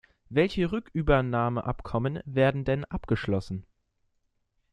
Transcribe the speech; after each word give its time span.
Welche 0.29 0.71
Rückübernahmeabkommen 0.71 2.23
wurden 2.25 2.65
denn 2.65 2.85
abgeschlossen? 2.85 3.67